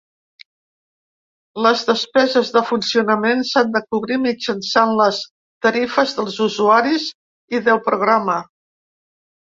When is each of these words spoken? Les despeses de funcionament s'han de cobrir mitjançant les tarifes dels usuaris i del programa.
Les 1.65 1.83
despeses 1.89 2.49
de 2.55 2.63
funcionament 2.71 3.45
s'han 3.51 3.71
de 3.77 3.83
cobrir 3.93 4.19
mitjançant 4.25 4.97
les 5.03 5.23
tarifes 5.69 6.19
dels 6.23 6.43
usuaris 6.51 7.11
i 7.59 7.65
del 7.71 7.85
programa. 7.89 8.45